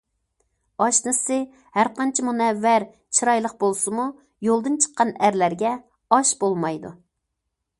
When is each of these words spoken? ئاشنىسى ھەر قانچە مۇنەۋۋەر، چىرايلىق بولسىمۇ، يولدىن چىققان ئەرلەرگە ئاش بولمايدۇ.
ئاشنىسى 0.83 1.35
ھەر 1.79 1.89
قانچە 1.99 2.25
مۇنەۋۋەر، 2.29 2.85
چىرايلىق 3.17 3.53
بولسىمۇ، 3.65 4.07
يولدىن 4.49 4.81
چىققان 4.87 5.13
ئەرلەرگە 5.27 5.75
ئاش 6.17 6.33
بولمايدۇ. 6.45 6.95